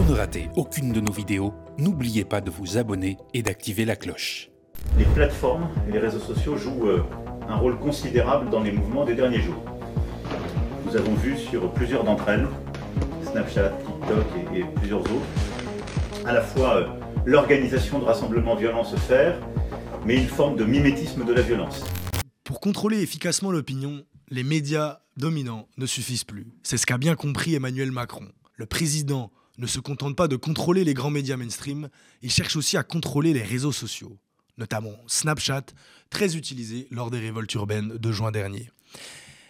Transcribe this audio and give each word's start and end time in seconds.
Pour 0.00 0.08
ne 0.08 0.14
rater 0.18 0.48
aucune 0.56 0.92
de 0.92 1.00
nos 1.00 1.12
vidéos, 1.12 1.52
n'oubliez 1.76 2.24
pas 2.24 2.40
de 2.40 2.50
vous 2.50 2.78
abonner 2.78 3.18
et 3.34 3.42
d'activer 3.42 3.84
la 3.84 3.96
cloche. 3.96 4.48
Les 4.96 5.04
plateformes 5.04 5.68
et 5.86 5.92
les 5.92 5.98
réseaux 5.98 6.20
sociaux 6.20 6.56
jouent 6.56 6.88
euh, 6.88 7.02
un 7.46 7.56
rôle 7.56 7.78
considérable 7.78 8.48
dans 8.48 8.62
les 8.62 8.72
mouvements 8.72 9.04
des 9.04 9.14
derniers 9.14 9.42
jours. 9.42 9.62
Nous 10.86 10.96
avons 10.96 11.14
vu 11.16 11.36
sur 11.36 11.70
plusieurs 11.74 12.02
d'entre 12.02 12.26
elles, 12.30 12.48
Snapchat, 13.30 13.68
TikTok 13.68 14.24
et, 14.54 14.64
plusieurs 14.76 15.02
autres, 15.02 16.24
à 16.24 16.32
la 16.32 16.40
fois 16.40 16.76
euh, 16.76 16.86
l'organisation 17.26 17.98
de 17.98 18.04
rassemblements 18.06 18.56
violents 18.56 18.84
se 18.84 18.96
faire, 18.96 19.38
mais 20.06 20.16
une 20.16 20.28
forme 20.28 20.56
de 20.56 20.64
mimétisme 20.64 21.26
de 21.26 21.34
la 21.34 21.42
violence. 21.42 21.84
Pour 22.42 22.60
contrôler 22.60 23.02
efficacement 23.02 23.50
l'opinion, 23.50 24.02
les 24.30 24.44
médias 24.44 25.00
dominants 25.18 25.68
ne 25.76 25.84
suffisent 25.84 26.24
plus. 26.24 26.46
C'est 26.62 26.78
ce 26.78 26.86
qu'a 26.86 26.96
bien 26.96 27.16
compris 27.16 27.54
Emmanuel 27.54 27.92
Macron. 27.92 28.28
Le 28.56 28.64
président 28.64 29.30
ne 29.60 29.66
se 29.66 29.78
contente 29.78 30.16
pas 30.16 30.26
de 30.26 30.36
contrôler 30.36 30.84
les 30.84 30.94
grands 30.94 31.10
médias 31.10 31.36
mainstream, 31.36 31.88
il 32.22 32.30
cherche 32.30 32.56
aussi 32.56 32.76
à 32.76 32.82
contrôler 32.82 33.32
les 33.32 33.42
réseaux 33.42 33.72
sociaux, 33.72 34.18
notamment 34.56 34.96
Snapchat, 35.06 35.66
très 36.08 36.36
utilisé 36.36 36.88
lors 36.90 37.10
des 37.10 37.20
révoltes 37.20 37.52
urbaines 37.54 37.98
de 37.98 38.12
juin 38.12 38.32
dernier. 38.32 38.70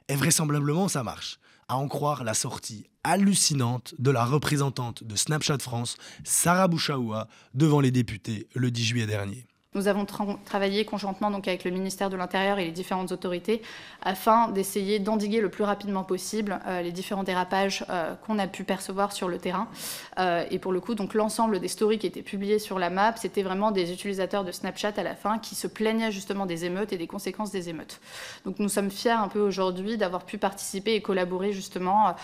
Et 0.08 0.16
vraisemblablement, 0.16 0.88
ça 0.88 1.04
marche. 1.04 1.38
À 1.68 1.76
en 1.76 1.86
croire 1.86 2.24
la 2.24 2.34
sortie 2.34 2.86
hallucinante 3.04 3.94
de 4.00 4.10
la 4.10 4.24
représentante 4.24 5.04
de 5.04 5.14
Snapchat 5.14 5.58
France, 5.60 5.96
Sarah 6.24 6.66
Bouchaoua, 6.66 7.28
devant 7.54 7.80
les 7.80 7.92
députés 7.92 8.48
le 8.54 8.72
10 8.72 8.84
juillet 8.84 9.06
dernier. 9.06 9.46
Nous 9.76 9.86
avons 9.86 10.02
tra- 10.02 10.36
travaillé 10.44 10.84
conjointement 10.84 11.30
donc 11.30 11.46
avec 11.46 11.62
le 11.62 11.70
ministère 11.70 12.10
de 12.10 12.16
l'Intérieur 12.16 12.58
et 12.58 12.64
les 12.64 12.72
différentes 12.72 13.12
autorités 13.12 13.62
afin 14.02 14.48
d'essayer 14.48 14.98
d'endiguer 14.98 15.40
le 15.40 15.48
plus 15.48 15.62
rapidement 15.62 16.02
possible 16.02 16.58
euh, 16.66 16.82
les 16.82 16.90
différents 16.90 17.22
dérapages 17.22 17.84
euh, 17.88 18.16
qu'on 18.16 18.40
a 18.40 18.48
pu 18.48 18.64
percevoir 18.64 19.12
sur 19.12 19.28
le 19.28 19.38
terrain. 19.38 19.68
Euh, 20.18 20.44
et 20.50 20.58
pour 20.58 20.72
le 20.72 20.80
coup, 20.80 20.96
l'ensemble 21.14 21.60
des 21.60 21.68
stories 21.68 22.00
qui 22.00 22.08
étaient 22.08 22.22
publiées 22.22 22.58
sur 22.58 22.80
la 22.80 22.90
map, 22.90 23.14
c'était 23.14 23.44
vraiment 23.44 23.70
des 23.70 23.92
utilisateurs 23.92 24.42
de 24.42 24.50
Snapchat 24.50 24.94
à 24.96 25.04
la 25.04 25.14
fin 25.14 25.38
qui 25.38 25.54
se 25.54 25.68
plaignaient 25.68 26.10
justement 26.10 26.46
des 26.46 26.64
émeutes 26.64 26.92
et 26.92 26.98
des 26.98 27.06
conséquences 27.06 27.52
des 27.52 27.68
émeutes. 27.68 28.00
Donc 28.44 28.58
nous 28.58 28.68
sommes 28.68 28.90
fiers 28.90 29.12
un 29.12 29.28
peu 29.28 29.38
aujourd'hui 29.38 29.96
d'avoir 29.96 30.24
pu 30.24 30.36
participer 30.36 30.94
et 30.94 31.00
collaborer 31.00 31.52
justement 31.52 32.16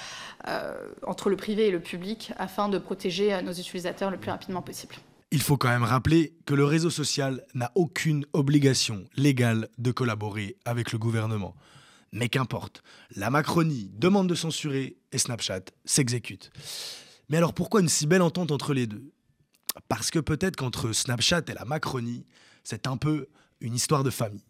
entre 1.06 1.30
le 1.30 1.36
privé 1.36 1.69
et 1.69 1.70
le 1.70 1.78
public 1.78 2.33
afin 2.39 2.69
de 2.69 2.78
protéger 2.78 3.41
nos 3.42 3.52
utilisateurs 3.52 4.11
le 4.11 4.17
plus 4.17 4.33
rapidement 4.33 4.62
possible. 4.62 4.97
Il 5.32 5.42
faut 5.42 5.56
quand 5.56 5.69
même 5.69 5.82
rappeler 5.82 6.36
que 6.46 6.55
le 6.55 6.64
réseau 6.64 6.88
social 6.88 7.44
n'a 7.55 7.72
aucune 7.74 8.24
obligation 8.32 9.05
légale 9.16 9.68
de 9.77 9.91
collaborer 9.91 10.56
avec 10.64 10.92
le 10.92 10.98
gouvernement. 10.98 11.56
Mais 12.12 12.28
qu'importe, 12.28 12.84
la 13.16 13.28
Macronie 13.30 13.91
demande 13.94 14.28
de 14.28 14.36
censurer 14.36 14.96
et 15.10 15.18
Snapchat 15.18 15.62
s'exécute. 15.84 16.50
Mais 17.28 17.38
alors 17.38 17.55
pourquoi 17.55 17.80
une 17.80 17.88
si 17.88 18.06
belle 18.06 18.22
entente 18.22 18.52
entre 18.52 18.72
les 18.72 18.86
deux? 18.86 19.12
Parce 19.88 20.12
que 20.12 20.20
peut-être 20.20 20.55
qu'entre 20.55 20.92
Snapchat 20.92 21.42
et 21.48 21.55
la 21.55 21.64
Macronie, 21.64 22.24
c'est 22.62 22.86
un 22.86 22.96
peu 22.96 23.27
une 23.61 23.74
histoire 23.74 24.05
de 24.05 24.11
famille. 24.11 24.44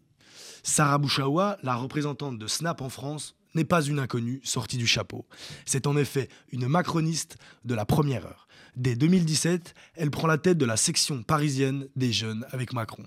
Sarah 0.61 0.99
Bouchaoua, 0.99 1.57
la 1.63 1.75
représentante 1.75 2.37
de 2.37 2.47
Snap 2.47 2.81
en 2.81 2.89
France, 2.89 3.35
n'est 3.57 3.65
pas 3.65 3.81
une 3.81 3.99
inconnue 3.99 4.39
sortie 4.43 4.77
du 4.77 4.87
chapeau. 4.87 5.25
C'est 5.65 5.87
en 5.87 5.97
effet 5.97 6.29
une 6.51 6.67
macroniste 6.67 7.37
de 7.65 7.75
la 7.75 7.85
première 7.85 8.25
heure. 8.25 8.47
Dès 8.75 8.95
2017, 8.95 9.73
elle 9.95 10.11
prend 10.11 10.27
la 10.27 10.37
tête 10.37 10.57
de 10.57 10.65
la 10.65 10.77
section 10.77 11.23
parisienne 11.23 11.87
des 11.95 12.13
jeunes 12.13 12.45
avec 12.51 12.73
Macron. 12.73 13.03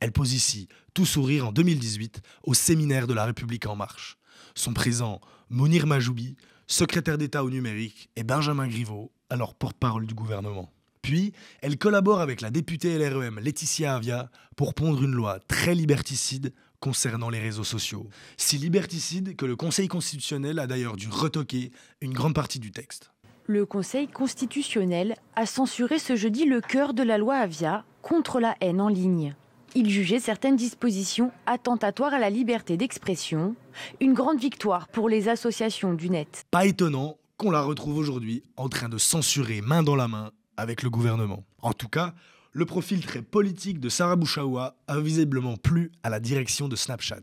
Elle 0.00 0.12
pose 0.12 0.34
ici, 0.34 0.68
tout 0.94 1.06
sourire 1.06 1.48
en 1.48 1.52
2018, 1.52 2.20
au 2.44 2.54
séminaire 2.54 3.06
de 3.06 3.14
la 3.14 3.24
République 3.24 3.66
en 3.66 3.76
marche. 3.76 4.18
Sont 4.54 4.74
présents 4.74 5.20
Mounir 5.48 5.86
Majoubi, 5.86 6.36
secrétaire 6.66 7.18
d'État 7.18 7.44
au 7.44 7.50
numérique, 7.50 8.10
et 8.16 8.24
Benjamin 8.24 8.68
Griveaux, 8.68 9.10
alors 9.30 9.54
porte-parole 9.54 10.06
du 10.06 10.14
gouvernement. 10.14 10.70
Puis, 11.00 11.32
elle 11.62 11.78
collabore 11.78 12.20
avec 12.20 12.40
la 12.40 12.50
députée 12.50 12.98
LREM 12.98 13.38
Laetitia 13.38 13.94
Avia 13.94 14.28
pour 14.56 14.74
pondre 14.74 15.04
une 15.04 15.14
loi 15.14 15.38
très 15.46 15.74
liberticide 15.74 16.52
concernant 16.80 17.30
les 17.30 17.40
réseaux 17.40 17.64
sociaux. 17.64 18.06
Si 18.36 18.58
liberticide 18.58 19.36
que 19.36 19.46
le 19.46 19.56
Conseil 19.56 19.88
constitutionnel 19.88 20.58
a 20.58 20.66
d'ailleurs 20.66 20.96
dû 20.96 21.08
retoquer 21.08 21.70
une 22.00 22.12
grande 22.12 22.34
partie 22.34 22.58
du 22.58 22.70
texte. 22.70 23.10
Le 23.46 23.64
Conseil 23.64 24.08
constitutionnel 24.08 25.14
a 25.36 25.46
censuré 25.46 25.98
ce 25.98 26.16
jeudi 26.16 26.46
le 26.46 26.60
cœur 26.60 26.94
de 26.94 27.02
la 27.02 27.16
loi 27.16 27.36
Avia 27.36 27.84
contre 28.02 28.40
la 28.40 28.56
haine 28.60 28.80
en 28.80 28.88
ligne. 28.88 29.34
Il 29.74 29.90
jugeait 29.90 30.20
certaines 30.20 30.56
dispositions 30.56 31.30
attentatoires 31.44 32.14
à 32.14 32.18
la 32.18 32.30
liberté 32.30 32.76
d'expression, 32.76 33.54
une 34.00 34.14
grande 34.14 34.40
victoire 34.40 34.88
pour 34.88 35.08
les 35.08 35.28
associations 35.28 35.94
du 35.94 36.10
net. 36.10 36.44
Pas 36.50 36.66
étonnant 36.66 37.18
qu'on 37.36 37.50
la 37.50 37.60
retrouve 37.60 37.98
aujourd'hui 37.98 38.42
en 38.56 38.68
train 38.68 38.88
de 38.88 38.98
censurer 38.98 39.60
main 39.60 39.82
dans 39.82 39.96
la 39.96 40.08
main 40.08 40.30
avec 40.56 40.82
le 40.82 40.90
gouvernement. 40.90 41.44
En 41.60 41.72
tout 41.72 41.88
cas, 41.88 42.14
le 42.56 42.64
profil 42.64 43.04
très 43.04 43.20
politique 43.20 43.80
de 43.80 43.90
Sarah 43.90 44.16
Bouchaoua 44.16 44.78
a 44.86 44.98
visiblement 44.98 45.58
plu 45.58 45.92
à 46.02 46.08
la 46.08 46.20
direction 46.20 46.68
de 46.68 46.74
Snapchat. 46.74 47.20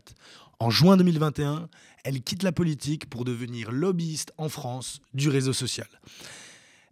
En 0.60 0.70
juin 0.70 0.96
2021, 0.96 1.68
elle 2.04 2.22
quitte 2.22 2.44
la 2.44 2.52
politique 2.52 3.10
pour 3.10 3.24
devenir 3.24 3.72
lobbyiste 3.72 4.32
en 4.38 4.48
France 4.48 5.00
du 5.12 5.28
réseau 5.28 5.52
social. 5.52 5.88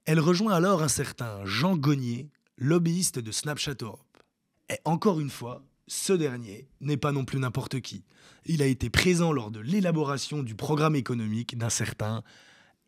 Elle 0.06 0.18
rejoint 0.18 0.54
alors 0.54 0.82
un 0.82 0.88
certain 0.88 1.44
Jean 1.44 1.76
Gognier, 1.76 2.30
lobbyiste 2.58 3.20
de 3.20 3.30
Snapchat 3.30 3.76
Europe. 3.80 4.18
Et 4.68 4.78
encore 4.84 5.20
une 5.20 5.30
fois, 5.30 5.62
ce 5.86 6.12
dernier 6.12 6.66
n'est 6.80 6.96
pas 6.96 7.12
non 7.12 7.24
plus 7.24 7.38
n'importe 7.38 7.80
qui. 7.80 8.02
Il 8.44 8.60
a 8.60 8.66
été 8.66 8.90
présent 8.90 9.30
lors 9.30 9.52
de 9.52 9.60
l'élaboration 9.60 10.42
du 10.42 10.56
programme 10.56 10.96
économique 10.96 11.56
d'un 11.56 11.70
certain 11.70 12.24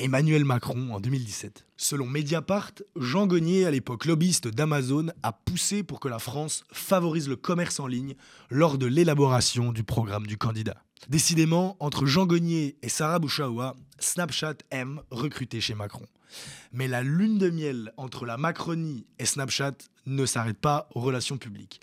Emmanuel 0.00 0.44
Macron 0.44 0.92
en 0.92 0.98
2017. 0.98 1.66
Selon 1.76 2.06
Mediapart, 2.06 2.72
Jean 2.96 3.28
Gognier, 3.28 3.64
à 3.64 3.70
l'époque 3.70 4.06
lobbyiste 4.06 4.48
d'Amazon, 4.48 5.06
a 5.22 5.32
poussé 5.32 5.84
pour 5.84 6.00
que 6.00 6.08
la 6.08 6.18
France 6.18 6.64
favorise 6.72 7.28
le 7.28 7.36
commerce 7.36 7.78
en 7.78 7.86
ligne 7.86 8.16
lors 8.50 8.76
de 8.76 8.86
l'élaboration 8.86 9.70
du 9.70 9.84
programme 9.84 10.26
du 10.26 10.36
candidat. 10.36 10.82
Décidément, 11.08 11.76
entre 11.78 12.06
Jean 12.06 12.26
Gognier 12.26 12.76
et 12.82 12.88
Sarah 12.88 13.20
Bouchaoua, 13.20 13.76
Snapchat 14.00 14.56
aime 14.72 15.00
recruter 15.12 15.60
chez 15.60 15.74
Macron. 15.74 16.06
Mais 16.72 16.88
la 16.88 17.04
lune 17.04 17.38
de 17.38 17.50
miel 17.50 17.92
entre 17.96 18.26
la 18.26 18.36
Macronie 18.36 19.06
et 19.20 19.26
Snapchat 19.26 19.76
ne 20.06 20.26
s'arrête 20.26 20.58
pas 20.58 20.88
aux 20.96 21.00
relations 21.00 21.38
publiques. 21.38 21.80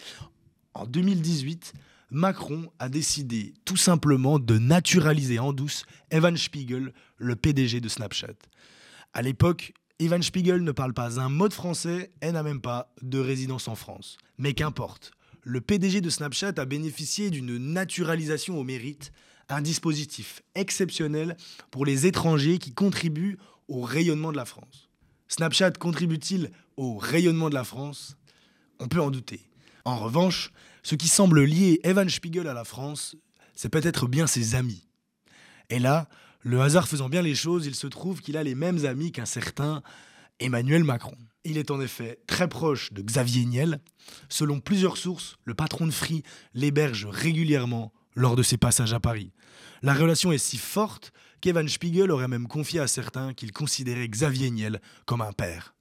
En 0.73 0.85
2018, 0.85 1.73
Macron 2.11 2.69
a 2.77 2.89
décidé 2.89 3.53
tout 3.63 3.77
simplement 3.77 4.37
de 4.37 4.57
naturaliser 4.57 5.39
en 5.39 5.53
douce 5.53 5.85
Evan 6.09 6.35
Spiegel, 6.35 6.93
le 7.17 7.37
PDG 7.37 7.79
de 7.79 7.87
Snapchat. 7.87 8.35
À 9.13 9.21
l'époque, 9.21 9.73
Evan 9.97 10.21
Spiegel 10.21 10.61
ne 10.61 10.73
parle 10.73 10.93
pas 10.93 11.21
un 11.21 11.29
mot 11.29 11.47
de 11.47 11.53
français 11.53 12.11
et 12.21 12.33
n'a 12.33 12.43
même 12.43 12.59
pas 12.59 12.93
de 13.01 13.17
résidence 13.17 13.69
en 13.69 13.75
France. 13.75 14.17
Mais 14.37 14.53
qu'importe, 14.53 15.11
le 15.43 15.61
PDG 15.61 16.01
de 16.01 16.09
Snapchat 16.09 16.53
a 16.57 16.65
bénéficié 16.65 17.29
d'une 17.29 17.57
naturalisation 17.57 18.59
au 18.59 18.63
mérite, 18.65 19.13
un 19.47 19.61
dispositif 19.61 20.41
exceptionnel 20.53 21.37
pour 21.71 21.85
les 21.85 22.07
étrangers 22.07 22.57
qui 22.57 22.73
contribuent 22.73 23.37
au 23.69 23.81
rayonnement 23.81 24.33
de 24.33 24.37
la 24.37 24.45
France. 24.45 24.89
Snapchat 25.29 25.71
contribue-t-il 25.71 26.51
au 26.75 26.97
rayonnement 26.97 27.49
de 27.49 27.53
la 27.53 27.63
France? 27.63 28.17
On 28.79 28.89
peut 28.89 29.01
en 29.01 29.11
douter. 29.11 29.49
En 29.85 29.97
revanche, 29.97 30.51
ce 30.83 30.95
qui 30.95 31.07
semble 31.07 31.43
lier 31.43 31.79
Evan 31.83 32.09
Spiegel 32.09 32.47
à 32.47 32.53
la 32.53 32.63
France, 32.63 33.15
c'est 33.55 33.69
peut-être 33.69 34.07
bien 34.07 34.27
ses 34.27 34.55
amis. 34.55 34.87
Et 35.69 35.79
là, 35.79 36.09
le 36.41 36.61
hasard 36.61 36.87
faisant 36.87 37.09
bien 37.09 37.21
les 37.21 37.35
choses, 37.35 37.65
il 37.65 37.75
se 37.75 37.87
trouve 37.87 38.21
qu'il 38.21 38.37
a 38.37 38.43
les 38.43 38.55
mêmes 38.55 38.85
amis 38.85 39.11
qu'un 39.11 39.25
certain 39.25 39.83
Emmanuel 40.39 40.83
Macron. 40.83 41.17
Il 41.43 41.57
est 41.57 41.71
en 41.71 41.79
effet 41.79 42.19
très 42.27 42.47
proche 42.47 42.91
de 42.93 43.01
Xavier 43.01 43.45
Niel. 43.45 43.79
Selon 44.29 44.59
plusieurs 44.59 44.97
sources, 44.97 45.37
le 45.45 45.53
patron 45.53 45.85
de 45.85 45.91
Free 45.91 46.23
l'héberge 46.53 47.05
régulièrement 47.05 47.93
lors 48.15 48.35
de 48.35 48.43
ses 48.43 48.57
passages 48.57 48.93
à 48.93 48.99
Paris. 48.99 49.31
La 49.83 49.93
relation 49.93 50.31
est 50.31 50.37
si 50.37 50.57
forte 50.57 51.11
qu'Evan 51.41 51.67
Spiegel 51.67 52.11
aurait 52.11 52.27
même 52.27 52.47
confié 52.47 52.79
à 52.79 52.87
certains 52.87 53.33
qu'il 53.33 53.51
considérait 53.51 54.07
Xavier 54.07 54.51
Niel 54.51 54.81
comme 55.05 55.21
un 55.21 55.33
père. 55.33 55.73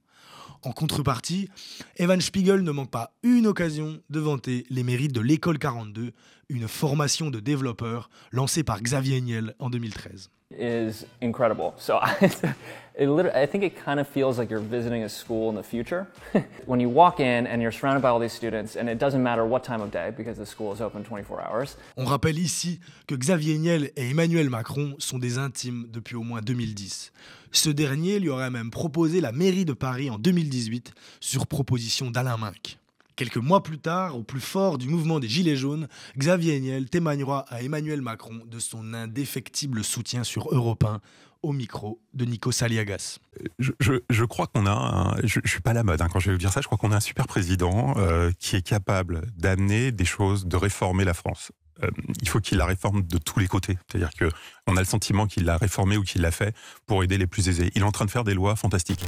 En 0.62 0.72
contrepartie, 0.72 1.48
Evan 1.96 2.20
Spiegel 2.20 2.62
ne 2.62 2.70
manque 2.70 2.90
pas 2.90 3.14
une 3.22 3.46
occasion 3.46 4.00
de 4.10 4.20
vanter 4.20 4.66
les 4.68 4.82
mérites 4.82 5.12
de 5.12 5.20
l'école 5.20 5.58
42, 5.58 6.12
une 6.50 6.68
formation 6.68 7.30
de 7.30 7.40
développeurs 7.40 8.10
lancée 8.32 8.62
par 8.62 8.82
Xavier 8.82 9.20
Niel 9.20 9.54
en 9.58 9.70
2013. 9.70 10.30
is 10.58 11.06
incredible. 11.22 11.74
So 11.78 11.98
I, 12.02 12.16
it 12.98 13.08
I 13.34 13.46
think 13.46 13.64
it 13.64 13.76
kind 13.76 14.00
of 14.00 14.08
feels 14.08 14.38
like 14.38 14.50
you're 14.50 14.60
visiting 14.60 15.04
a 15.04 15.08
school 15.08 15.48
in 15.48 15.56
the 15.56 15.62
future. 15.62 16.06
when 16.66 16.80
you 16.80 16.88
walk 16.88 17.20
in 17.20 17.46
and 17.46 17.60
you're 17.60 17.72
surrounded 17.72 18.02
by 18.02 18.08
all 18.08 18.20
these 18.20 18.32
students, 18.32 18.76
and 18.76 18.88
it 18.88 18.98
doesn't 18.98 19.22
matter 19.22 19.44
what 19.46 19.62
time 19.62 19.80
of 19.80 19.90
day 19.90 20.10
because 20.16 20.36
the 20.38 20.46
school 20.46 20.72
is 20.72 20.80
open 20.80 21.04
24 21.04 21.40
hours. 21.40 21.76
On 21.96 22.04
rappelle 22.04 22.38
ici 22.38 22.80
que 23.06 23.14
Xavier 23.14 23.58
Niel 23.58 23.90
et 23.96 24.10
Emmanuel 24.10 24.50
Macron 24.50 24.94
sont 24.98 25.18
des 25.18 25.38
intimes 25.38 25.86
depuis 25.90 26.16
au 26.16 26.22
moins 26.22 26.40
2010. 26.40 27.12
Ce 27.52 27.70
dernier 27.70 28.20
lui 28.20 28.28
aurait 28.28 28.50
même 28.50 28.70
proposé 28.70 29.20
la 29.20 29.32
mairie 29.32 29.64
de 29.64 29.72
Paris 29.72 30.10
en 30.10 30.18
2018 30.18 30.92
sur 31.20 31.46
proposition 31.46 32.10
d'Alain 32.10 32.36
Minck. 32.36 32.79
Quelques 33.20 33.36
mois 33.36 33.62
plus 33.62 33.78
tard, 33.78 34.16
au 34.16 34.22
plus 34.22 34.40
fort 34.40 34.78
du 34.78 34.88
mouvement 34.88 35.20
des 35.20 35.28
Gilets 35.28 35.54
jaunes, 35.54 35.88
Xavier 36.16 36.58
Niel 36.58 36.88
témoignera 36.88 37.40
à 37.50 37.60
Emmanuel 37.60 38.00
Macron 38.00 38.40
de 38.46 38.58
son 38.58 38.94
indéfectible 38.94 39.84
soutien 39.84 40.24
sur 40.24 40.48
Europe 40.54 40.84
1 40.84 41.02
au 41.42 41.52
micro 41.52 42.00
de 42.14 42.24
Nico 42.24 42.50
Saliagas. 42.50 43.18
Je, 43.58 44.24
crois 44.24 44.46
qu'on 44.46 44.64
a, 44.64 44.72
un, 44.72 45.16
je, 45.22 45.38
ne 45.38 45.46
suis 45.46 45.60
pas 45.60 45.74
la 45.74 45.82
mode 45.82 46.00
hein, 46.00 46.08
quand 46.10 46.18
je 46.18 46.28
vais 46.28 46.32
vous 46.32 46.38
dire 46.38 46.50
ça, 46.50 46.62
je 46.62 46.66
crois 46.66 46.78
qu'on 46.78 46.92
a 46.92 46.96
un 46.96 47.00
super 47.00 47.26
président 47.26 47.92
euh, 47.98 48.30
qui 48.38 48.56
est 48.56 48.66
capable 48.66 49.26
d'amener 49.36 49.92
des 49.92 50.06
choses, 50.06 50.46
de 50.46 50.56
réformer 50.56 51.04
la 51.04 51.12
France. 51.12 51.52
Euh, 51.82 51.90
il 52.20 52.28
faut 52.28 52.40
qu'il 52.40 52.58
la 52.58 52.66
réforme 52.66 53.02
de 53.02 53.18
tous 53.18 53.38
les 53.38 53.46
côtés. 53.46 53.78
C'est-à-dire 53.88 54.10
qu'on 54.18 54.76
a 54.76 54.80
le 54.80 54.86
sentiment 54.86 55.26
qu'il 55.26 55.44
l'a 55.44 55.56
réformé 55.56 55.96
ou 55.96 56.02
qu'il 56.02 56.22
l'a 56.22 56.30
fait 56.30 56.54
pour 56.86 57.02
aider 57.04 57.18
les 57.18 57.26
plus 57.26 57.48
aisés. 57.48 57.70
Il 57.74 57.82
est 57.82 57.84
en 57.84 57.92
train 57.92 58.04
de 58.04 58.10
faire 58.10 58.24
des 58.24 58.34
lois 58.34 58.56
fantastiques. 58.56 59.04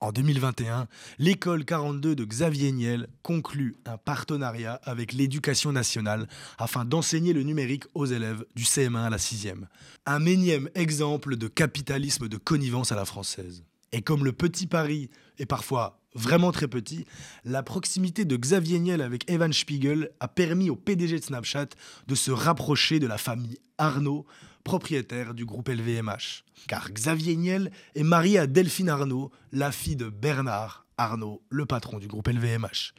En 0.00 0.12
2021, 0.12 0.88
l'école 1.18 1.64
42 1.64 2.14
de 2.14 2.24
Xavier 2.24 2.70
Niel 2.70 3.08
conclut 3.22 3.76
un 3.86 3.96
partenariat 3.96 4.78
avec 4.84 5.12
l'éducation 5.14 5.72
nationale 5.72 6.28
afin 6.58 6.84
d'enseigner 6.84 7.32
le 7.32 7.42
numérique 7.42 7.84
aux 7.94 8.04
élèves 8.04 8.44
du 8.54 8.64
CM1 8.64 9.06
à 9.06 9.10
la 9.10 9.16
6e. 9.16 9.64
Un 10.04 10.26
énième 10.26 10.68
exemple 10.74 11.36
de 11.36 11.48
capitalisme 11.48 12.28
de 12.28 12.36
connivence 12.36 12.92
à 12.92 12.96
la 12.96 13.06
française. 13.06 13.64
Et 13.92 14.02
comme 14.02 14.24
le 14.24 14.32
petit 14.32 14.66
Paris 14.66 15.08
est 15.38 15.46
parfois 15.46 15.98
vraiment 16.16 16.50
très 16.50 16.68
petit, 16.68 17.06
la 17.44 17.62
proximité 17.62 18.24
de 18.24 18.36
Xavier 18.36 18.78
Niel 18.78 19.02
avec 19.02 19.30
Evan 19.30 19.52
Spiegel 19.52 20.10
a 20.20 20.28
permis 20.28 20.70
au 20.70 20.76
PDG 20.76 21.20
de 21.20 21.24
Snapchat 21.24 21.68
de 22.06 22.14
se 22.14 22.30
rapprocher 22.30 22.98
de 22.98 23.06
la 23.06 23.18
famille 23.18 23.58
Arnaud, 23.78 24.26
propriétaire 24.64 25.34
du 25.34 25.44
groupe 25.44 25.68
LVMH. 25.68 26.42
Car 26.66 26.90
Xavier 26.90 27.36
Niel 27.36 27.70
est 27.94 28.02
marié 28.02 28.38
à 28.38 28.46
Delphine 28.46 28.88
Arnaud, 28.88 29.30
la 29.52 29.70
fille 29.70 29.96
de 29.96 30.08
Bernard 30.08 30.86
Arnaud, 30.98 31.42
le 31.50 31.66
patron 31.66 31.98
du 31.98 32.08
groupe 32.08 32.28
LVMH. 32.28 32.92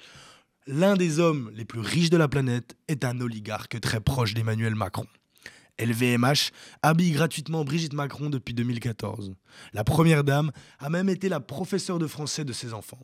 L'un 0.67 0.95
des 0.95 1.19
hommes 1.19 1.51
les 1.55 1.65
plus 1.65 1.79
riches 1.79 2.09
de 2.09 2.17
la 2.17 2.27
planète 2.27 2.77
est 2.87 3.05
un 3.05 3.19
oligarque 3.21 3.79
très 3.79 3.99
proche 3.99 4.33
d'Emmanuel 4.33 4.75
Macron. 4.75 5.07
LVMH 5.79 6.51
habille 6.81 7.11
gratuitement 7.11 7.63
Brigitte 7.63 7.93
Macron 7.93 8.29
depuis 8.29 8.53
2014. 8.53 9.33
La 9.73 9.83
première 9.83 10.23
dame 10.23 10.51
a 10.79 10.89
même 10.89 11.09
été 11.09 11.29
la 11.29 11.39
professeure 11.39 11.99
de 11.99 12.07
français 12.07 12.45
de 12.45 12.53
ses 12.53 12.73
enfants. 12.73 12.99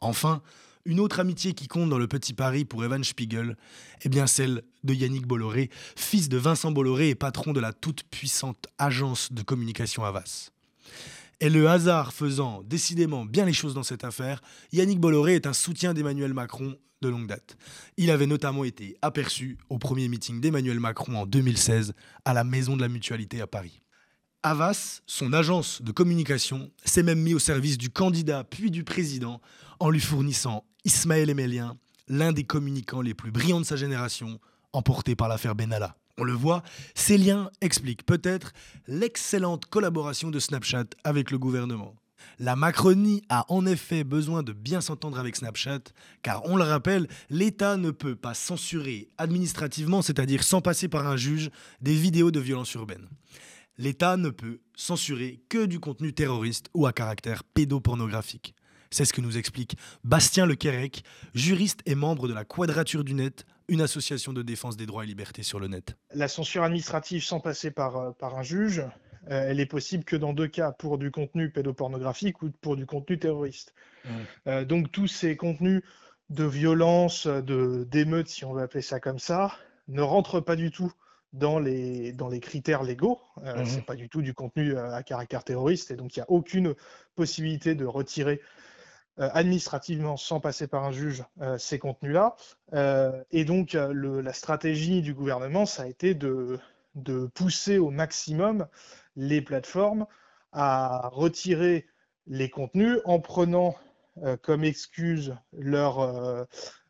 Enfin, 0.00 0.42
une 0.84 1.00
autre 1.00 1.18
amitié 1.18 1.52
qui 1.52 1.66
compte 1.66 1.90
dans 1.90 1.98
le 1.98 2.06
petit 2.06 2.32
Paris 2.32 2.64
pour 2.64 2.84
Evan 2.84 3.02
Spiegel 3.02 3.56
est 4.02 4.08
bien 4.08 4.26
celle 4.26 4.62
de 4.84 4.94
Yannick 4.94 5.26
Bolloré, 5.26 5.68
fils 5.96 6.28
de 6.28 6.36
Vincent 6.36 6.70
Bolloré 6.70 7.08
et 7.08 7.14
patron 7.14 7.52
de 7.52 7.60
la 7.60 7.72
toute-puissante 7.72 8.68
agence 8.78 9.32
de 9.32 9.42
communication 9.42 10.04
Avas. 10.04 10.50
Et 11.40 11.50
le 11.50 11.68
hasard 11.68 12.14
faisant 12.14 12.62
décidément 12.62 13.26
bien 13.26 13.44
les 13.44 13.52
choses 13.52 13.74
dans 13.74 13.82
cette 13.82 14.04
affaire, 14.04 14.40
Yannick 14.72 14.98
Bolloré 14.98 15.34
est 15.34 15.46
un 15.46 15.52
soutien 15.52 15.92
d'Emmanuel 15.92 16.32
Macron 16.32 16.76
de 17.02 17.08
longue 17.10 17.26
date. 17.26 17.58
Il 17.98 18.10
avait 18.10 18.26
notamment 18.26 18.64
été 18.64 18.96
aperçu 19.02 19.58
au 19.68 19.78
premier 19.78 20.08
meeting 20.08 20.40
d'Emmanuel 20.40 20.80
Macron 20.80 21.14
en 21.14 21.26
2016 21.26 21.92
à 22.24 22.32
la 22.32 22.42
Maison 22.42 22.74
de 22.74 22.80
la 22.80 22.88
Mutualité 22.88 23.42
à 23.42 23.46
Paris. 23.46 23.82
Havas, 24.42 25.02
son 25.06 25.34
agence 25.34 25.82
de 25.82 25.92
communication, 25.92 26.70
s'est 26.84 27.02
même 27.02 27.20
mis 27.20 27.34
au 27.34 27.38
service 27.38 27.76
du 27.76 27.90
candidat 27.90 28.44
puis 28.44 28.70
du 28.70 28.82
président 28.82 29.42
en 29.78 29.90
lui 29.90 30.00
fournissant 30.00 30.64
Ismaël 30.84 31.28
Emélien, 31.28 31.76
l'un 32.08 32.32
des 32.32 32.44
communicants 32.44 33.02
les 33.02 33.12
plus 33.12 33.30
brillants 33.30 33.60
de 33.60 33.66
sa 33.66 33.76
génération, 33.76 34.40
emporté 34.72 35.16
par 35.16 35.28
l'affaire 35.28 35.54
Benalla. 35.54 35.96
On 36.18 36.24
le 36.24 36.32
voit, 36.32 36.62
ces 36.94 37.18
liens 37.18 37.50
expliquent 37.60 38.06
peut-être 38.06 38.52
l'excellente 38.86 39.66
collaboration 39.66 40.30
de 40.30 40.38
Snapchat 40.38 40.86
avec 41.04 41.30
le 41.30 41.38
gouvernement. 41.38 41.94
La 42.38 42.56
Macronie 42.56 43.22
a 43.28 43.44
en 43.52 43.66
effet 43.66 44.02
besoin 44.02 44.42
de 44.42 44.54
bien 44.54 44.80
s'entendre 44.80 45.18
avec 45.18 45.36
Snapchat, 45.36 45.80
car 46.22 46.42
on 46.46 46.56
le 46.56 46.64
rappelle, 46.64 47.06
l'État 47.28 47.76
ne 47.76 47.90
peut 47.90 48.16
pas 48.16 48.32
censurer 48.32 49.08
administrativement, 49.18 50.00
c'est-à-dire 50.00 50.42
sans 50.42 50.62
passer 50.62 50.88
par 50.88 51.06
un 51.06 51.18
juge, 51.18 51.50
des 51.82 51.94
vidéos 51.94 52.30
de 52.30 52.40
violence 52.40 52.72
urbaine. 52.72 53.08
L'État 53.76 54.16
ne 54.16 54.30
peut 54.30 54.60
censurer 54.74 55.42
que 55.50 55.66
du 55.66 55.80
contenu 55.80 56.14
terroriste 56.14 56.70
ou 56.72 56.86
à 56.86 56.94
caractère 56.94 57.44
pédopornographique. 57.44 58.54
C'est 58.90 59.04
ce 59.04 59.12
que 59.12 59.20
nous 59.20 59.36
explique 59.36 59.76
Bastien 60.02 60.46
Lequerec, 60.46 61.04
juriste 61.34 61.80
et 61.84 61.94
membre 61.94 62.28
de 62.28 62.32
la 62.32 62.46
Quadrature 62.46 63.04
du 63.04 63.12
Net, 63.12 63.44
une 63.68 63.80
association 63.80 64.32
de 64.32 64.42
défense 64.42 64.76
des 64.76 64.86
droits 64.86 65.04
et 65.04 65.06
libertés 65.06 65.42
sur 65.42 65.58
le 65.58 65.68
net. 65.68 65.96
La 66.14 66.28
censure 66.28 66.62
administrative 66.62 67.22
sans 67.24 67.40
passer 67.40 67.70
par, 67.70 67.96
euh, 67.96 68.10
par 68.12 68.38
un 68.38 68.42
juge, 68.42 68.84
euh, 69.30 69.46
elle 69.48 69.60
est 69.60 69.66
possible 69.66 70.04
que 70.04 70.16
dans 70.16 70.32
deux 70.32 70.46
cas, 70.46 70.72
pour 70.72 70.98
du 70.98 71.10
contenu 71.10 71.50
pédopornographique 71.50 72.42
ou 72.42 72.50
pour 72.60 72.76
du 72.76 72.86
contenu 72.86 73.18
terroriste. 73.18 73.74
Mmh. 74.04 74.10
Euh, 74.46 74.64
donc 74.64 74.92
tous 74.92 75.08
ces 75.08 75.36
contenus 75.36 75.82
de 76.30 76.44
violence, 76.44 77.26
de 77.26 77.86
d'émeutes, 77.90 78.28
si 78.28 78.44
on 78.44 78.52
veut 78.52 78.62
appeler 78.62 78.82
ça 78.82 79.00
comme 79.00 79.18
ça, 79.18 79.56
ne 79.88 80.02
rentrent 80.02 80.40
pas 80.40 80.56
du 80.56 80.70
tout 80.70 80.92
dans 81.32 81.58
les, 81.58 82.12
dans 82.12 82.28
les 82.28 82.40
critères 82.40 82.82
légaux. 82.82 83.20
Euh, 83.44 83.62
mmh. 83.62 83.66
Ce 83.66 83.76
n'est 83.76 83.82
pas 83.82 83.96
du 83.96 84.08
tout 84.08 84.22
du 84.22 84.34
contenu 84.34 84.76
à 84.76 85.02
caractère 85.02 85.44
terroriste 85.44 85.90
et 85.90 85.96
donc 85.96 86.16
il 86.16 86.20
n'y 86.20 86.24
a 86.24 86.30
aucune 86.30 86.74
possibilité 87.14 87.74
de 87.74 87.84
retirer 87.84 88.40
administrativement 89.18 90.16
sans 90.16 90.40
passer 90.40 90.66
par 90.66 90.84
un 90.84 90.92
juge 90.92 91.24
ces 91.58 91.78
contenus-là. 91.78 92.36
et 93.30 93.44
donc 93.44 93.72
la 93.72 94.32
stratégie 94.32 95.02
du 95.02 95.14
gouvernement, 95.14 95.66
ça 95.66 95.84
a 95.84 95.86
été 95.86 96.14
de, 96.14 96.58
de 96.96 97.26
pousser 97.26 97.78
au 97.78 97.90
maximum 97.90 98.66
les 99.16 99.40
plateformes 99.40 100.06
à 100.52 101.08
retirer 101.12 101.86
les 102.26 102.50
contenus 102.50 102.98
en 103.04 103.20
prenant 103.20 103.76
euh, 104.22 104.36
comme 104.40 104.64
excuse 104.64 105.36
leurs 105.52 106.00
euh, 106.00 106.44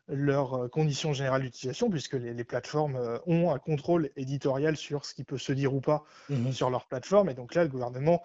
euh, 0.09 0.67
conditions 0.69 1.11
générales 1.11 1.41
d'utilisation, 1.41 1.89
puisque 1.89 2.13
les, 2.13 2.43
plateformes 2.45 3.19
ont 3.25 3.51
un 3.51 3.59
contrôle 3.59 4.09
éditorial 4.15 4.77
sur 4.77 5.03
ce 5.03 5.13
qui 5.13 5.25
peut 5.25 5.37
se 5.37 5.51
dire 5.51 5.73
ou 5.73 5.81
pas 5.81 6.05
mmh 6.29 6.53
sur 6.53 6.69
leur 6.69 6.87
plateforme. 6.87 7.29
Et 7.29 7.33
donc 7.33 7.53
là, 7.53 7.63
le 7.63 7.69
gouvernement 7.69 8.23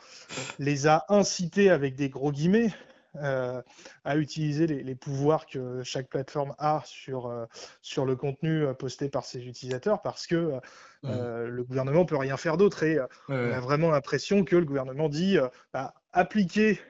les 0.60 0.87
a 0.87 1.04
incités 1.08 1.70
avec 1.70 1.96
des 1.96 2.08
gros 2.08 2.31
guillemets 2.31 2.70
euh, 3.17 3.61
à 4.05 4.17
utiliser 4.17 4.67
les, 4.67 4.94
pouvoirs 4.94 5.44
que 5.44 5.82
chaque 5.82 6.09
plateforme 6.09 6.55
a 6.59 6.82
sur, 6.87 7.26
euh, 7.26 7.44
sur 7.82 8.06
le 8.06 8.17
contenu 8.17 8.64
euh, 8.64 8.73
posté 8.73 9.11
par 9.11 9.26
ses 9.26 9.47
utilisateurs 9.47 10.00
parce 10.00 10.26
que 10.26 10.61
le 11.03 11.62
gouvernement 11.62 12.00
ne 12.00 12.06
peut 12.06 12.17
rien 12.17 12.38
faire 12.38 12.56
d'autre. 12.56 12.82
Et 12.85 12.99
on 13.29 13.35
a 13.35 13.61
vraiment 13.61 13.91
l'impression 13.91 14.44
que 14.44 14.56
le 14.56 14.64
gouvernement 14.64 15.09
dit 15.09 15.37
bah, 15.73 15.94
appliquez 16.12 16.81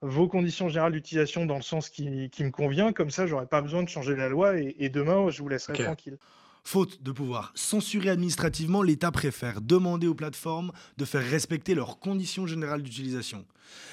vos 0.00 0.28
conditions 0.28 0.68
générales 0.68 0.92
d'utilisation 0.92 1.44
dans 1.44 1.56
le 1.56 1.62
sens 1.62 1.90
qui, 1.90 2.08
me 2.08 2.50
convient, 2.50 2.92
comme 2.92 3.10
ça, 3.10 3.26
j'aurai 3.26 3.46
pas 3.46 3.60
besoin 3.60 3.82
de 3.82 3.88
changer 3.88 4.16
la 4.16 4.28
loi 4.28 4.56
et, 4.56 4.88
demain, 4.88 5.28
je 5.28 5.42
vous 5.42 5.48
laisserai 5.48 5.84
tranquille. 5.84 6.16
Faute 6.64 7.02
de 7.02 7.12
pouvoir 7.12 7.52
censurer 7.54 8.10
administrativement, 8.10 8.82
l'État 8.82 9.10
préfère 9.10 9.60
demander 9.60 10.06
aux 10.06 10.14
plateformes 10.14 10.72
de 10.98 11.04
faire 11.04 11.22
respecter 11.22 11.74
leurs 11.74 11.98
conditions 11.98 12.46
générales 12.46 12.82
d'utilisation. 12.82 13.46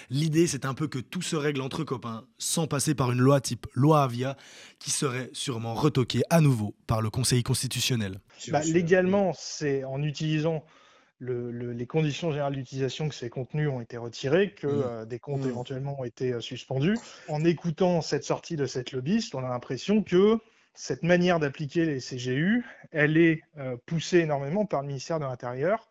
L'idée, 0.10 0.48
c'est 0.48 0.66
un 0.66 0.74
peu 0.74 0.88
que 0.88 1.00
tout 1.00 1.22
se 1.22 1.36
règle 1.36 1.62
entre 1.62 1.84
copains, 1.84 2.26
sans 2.38 2.68
passer 2.68 2.96
par 2.96 3.12
une 3.12 3.20
loi 3.20 3.42
type 3.42 3.68
loi 3.74 4.04
Avia, 4.04 4.38
qui 4.80 4.92
serait 4.92 5.30
sûrement 5.34 5.74
retoquée 5.74 6.24
à 6.30 6.42
nouveau 6.42 6.76
par 6.88 7.02
le 7.02 7.10
Conseil 7.10 7.44
constitutionnel. 7.44 8.20
Bah, 8.50 8.62
légalement, 8.64 9.34
c'est 9.38 9.84
en 9.84 10.02
utilisant 10.04 10.64
les 11.20 11.88
conditions 11.88 12.30
générales 12.30 12.56
d'utilisation 12.56 13.10
que 13.10 13.16
ces 13.16 13.30
contenus 13.30 13.70
ont 13.70 13.82
été 13.82 13.98
retirés, 13.98 14.52
que 14.54 14.68
mmh. 14.68 14.84
euh, 14.86 15.06
des 15.06 15.20
comptes 15.20 15.46
mmh. 15.46 15.50
éventuellement 15.50 16.00
ont 16.00 16.04
été 16.04 16.34
euh, 16.34 16.42
suspendus. 16.42 16.98
En 17.28 17.44
écoutant 17.44 18.02
cette 18.02 18.24
sortie 18.24 18.56
de 18.56 18.66
cette 18.66 18.92
lobbyiste, 18.92 19.34
on 19.34 19.44
a 19.44 19.50
l'impression 19.50 20.04
que 20.04 20.38
cette 20.78 21.02
manière 21.02 21.40
d'appliquer 21.40 21.86
les 21.86 22.00
CGU, 22.00 22.64
elle 22.92 23.18
est 23.18 23.42
euh, 23.58 23.76
poussée 23.88 24.20
énormément 24.20 24.68
par 24.68 24.84
le 24.84 24.88
ministère 24.88 25.20
de 25.20 25.26
l'Intérieur 25.26 25.90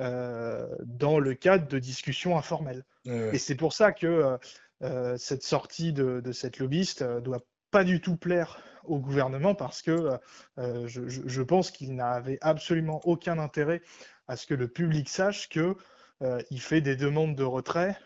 euh, 0.00 0.66
dans 0.82 1.20
le 1.20 1.34
cadre 1.34 1.68
de 1.68 1.78
discussions 1.78 2.36
informelles. 2.36 2.84
Et 3.06 3.38
c'est 3.38 3.54
pour 3.54 3.72
ça 3.72 3.92
que 3.92 4.36
euh, 4.82 5.16
cette 5.16 5.44
sortie 5.44 5.92
de, 5.92 6.20
cette 6.32 6.58
lobbyiste 6.58 7.04
doit 7.04 7.44
pas 7.70 7.84
du 7.84 8.00
tout 8.00 8.16
plaire 8.16 8.60
au 8.84 8.98
gouvernement 8.98 9.54
parce 9.54 9.82
que 9.82 10.18
je, 10.56 11.42
pense 11.42 11.70
qu'il 11.70 11.94
n'avait 11.94 12.38
absolument 12.40 13.00
aucun 13.04 13.38
intérêt 13.38 13.82
à 14.26 14.36
ce 14.36 14.46
que 14.46 14.54
le 14.54 14.68
public 14.68 15.08
sache 15.08 15.48
qu'il 15.48 16.60
fait 16.60 16.80
des 16.80 16.96
demandes 16.96 17.36
de 17.36 17.44
retrait 17.44 17.96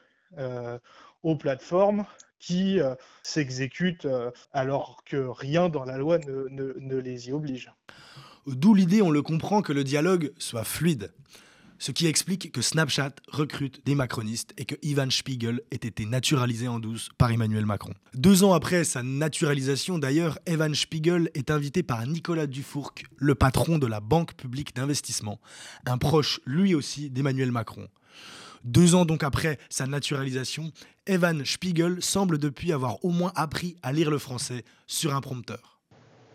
aux 1.23 1.37
plateformes 1.37 2.05
qui 2.39 2.81
euh, 2.81 2.95
s'exécutent 3.23 4.05
euh, 4.05 4.31
alors 4.53 5.03
que 5.05 5.17
rien 5.17 5.69
dans 5.69 5.85
la 5.85 5.99
loi 5.99 6.19
ne, 6.19 6.97
les 6.97 7.29
y 7.29 7.33
oblige. 7.33 7.73
D'où 8.47 8.75
l'idée, 8.75 9.03
on 9.03 9.11
le 9.11 9.23
comprend, 9.23 9.63
que 9.63 9.73
le 9.73 9.85
dialogue 9.85 10.33
soit 10.39 10.65
fluide. 10.65 11.13
Ce 11.81 11.93
qui 11.93 12.07
explique 12.07 12.51
que 12.51 12.61
Snapchat 12.61 13.13
recrute 13.29 13.87
des 13.87 13.95
macronistes 13.95 14.53
et 14.57 14.65
que 14.65 14.75
Ivan 14.83 15.11
Spiegel 15.11 15.61
ait 15.71 15.77
été 15.77 16.07
naturalisé 16.07 16.67
en 16.67 16.81
douce 16.81 17.09
par 17.19 17.31
Emmanuel 17.31 17.67
Macron. 17.67 17.93
Deux 18.15 18.43
ans 18.43 18.53
après 18.53 18.83
sa 18.83 19.05
naturalisation, 19.05 19.99
d'ailleurs, 19.99 20.41
Evan 20.47 20.75
Spiegel 20.75 21.31
est 21.35 21.53
invité 21.53 21.85
par 21.85 22.05
Nicolas 22.05 22.49
Dufourc, 22.49 22.95
le 23.17 23.37
patron 23.37 23.79
de 23.79 23.87
la 23.87 24.01
Banque 24.01 24.35
publique 24.35 24.75
d'investissement, 24.75 25.39
un 25.87 25.99
proche 25.99 26.41
lui 26.47 26.75
aussi 26.75 27.11
d'Emmanuel 27.11 27.53
Macron. 27.53 27.89
Deux 28.65 28.95
ans 28.95 29.05
donc 29.05 29.23
après 29.23 29.59
sa 29.69 29.87
naturalisation, 29.87 30.73
Evan 31.07 31.45
Spiegel 31.45 32.03
semble 32.03 32.39
depuis 32.39 32.73
avoir 32.73 33.05
au 33.05 33.11
moins 33.11 33.33
appris 33.35 33.77
à 33.83 33.93
lire 33.93 34.11
le 34.11 34.19
français 34.19 34.65
sur 34.87 35.15
un 35.15 35.21
prompteur. 35.21 35.79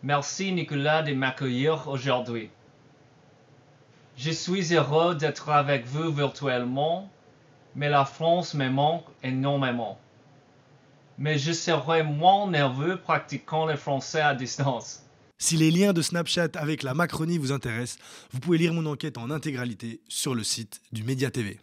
Merci 0.01 0.51
Nicolas 0.51 1.01
de 1.01 1.13
m'accueillir 1.13 1.87
aujourd'hui. 1.87 2.49
Je 4.17 4.31
suis 4.31 4.73
heureux 4.73 5.15
d'être 5.15 5.49
avec 5.49 5.85
vous 5.85 6.11
virtuellement, 6.11 7.09
mais 7.75 7.89
la 7.89 8.05
France 8.05 8.53
me 8.53 8.69
manque 8.69 9.05
énormément. 9.23 9.99
Mais 11.17 11.37
je 11.37 11.51
serai 11.51 12.03
moins 12.03 12.49
nerveux 12.49 12.97
pratiquant 12.97 13.65
le 13.65 13.75
français 13.75 14.21
à 14.21 14.35
distance. 14.35 15.03
Si 15.37 15.57
les 15.57 15.71
liens 15.71 15.93
de 15.93 16.01
Snapchat 16.01 16.49
avec 16.55 16.83
la 16.83 16.93
Macronie 16.93 17.37
vous 17.37 17.51
intéressent, 17.51 17.99
vous 18.31 18.39
pouvez 18.39 18.57
lire 18.57 18.73
mon 18.73 18.85
enquête 18.85 19.17
en 19.17 19.29
intégralité 19.29 20.01
sur 20.07 20.35
le 20.35 20.43
site 20.43 20.81
du 20.91 21.03
Média 21.03 21.31
TV. 21.31 21.59